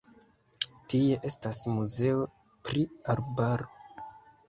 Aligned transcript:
Tie 0.93 1.19
estas 1.29 1.61
muzeo 1.75 2.27
pri 2.71 2.89
arbaro. 3.17 3.73